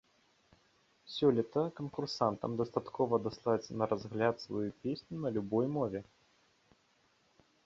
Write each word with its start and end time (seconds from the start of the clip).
Сёлета 1.15 1.63
канкурсантам 1.81 2.51
дастаткова 2.61 3.15
даслаць 3.27 3.73
на 3.83 3.91
разгляд 3.93 4.35
сваю 4.47 4.67
песню 4.87 5.15
на 5.27 5.35
любой 5.37 5.65
мове. 5.79 6.01